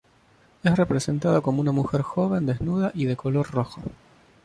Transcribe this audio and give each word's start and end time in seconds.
Es 0.63 0.75
representada 0.75 1.41
como 1.41 1.61
una 1.61 1.71
mujer 1.71 2.01
joven, 2.01 2.47
desnuda 2.47 2.89
y 2.95 3.05
de 3.05 3.15
color 3.15 3.51
rojo. 3.51 3.83